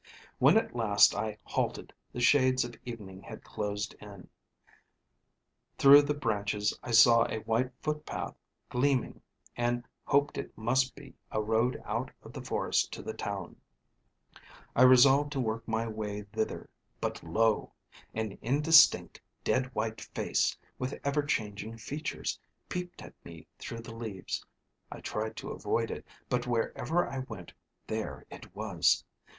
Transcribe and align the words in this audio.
"When 0.39 0.57
at 0.57 0.75
last 0.75 1.13
I 1.13 1.37
halted, 1.43 1.93
the 2.11 2.21
shades 2.21 2.65
of 2.65 2.73
evening 2.85 3.21
had 3.21 3.43
closed 3.43 3.93
in. 4.01 4.29
Through 5.77 6.01
the 6.01 6.15
branches 6.15 6.73
I 6.81 6.89
saw 6.89 7.27
a 7.29 7.41
white 7.43 7.69
footpath 7.83 8.33
gleaming 8.71 9.21
and 9.55 9.87
hoped 10.05 10.39
it 10.39 10.57
must 10.57 10.95
be 10.95 11.13
a 11.31 11.39
road 11.39 11.79
out 11.85 12.09
of 12.23 12.33
the 12.33 12.41
forest 12.41 12.91
to 12.93 13.03
the 13.03 13.13
town. 13.13 13.57
I 14.75 14.81
resolved 14.81 15.31
to 15.33 15.39
work 15.39 15.67
my 15.67 15.87
way 15.87 16.23
thither; 16.23 16.67
but 16.99 17.23
lo! 17.23 17.73
an 18.15 18.39
indistinct, 18.41 19.21
dead 19.43 19.67
white 19.75 20.01
face, 20.01 20.57
with 20.79 20.99
ever 21.03 21.21
changing 21.21 21.77
features, 21.77 22.39
peeped 22.69 23.03
at 23.03 23.13
me 23.23 23.45
through 23.59 23.81
the 23.81 23.93
leaves; 23.95 24.43
I 24.91 24.99
tried 24.99 25.35
to 25.37 25.51
avoid 25.51 25.91
it, 25.91 26.07
but 26.27 26.47
wherever 26.47 27.07
I 27.07 27.19
went, 27.19 27.53
there 27.85 28.25
it 28.31 28.55
was. 28.55 29.03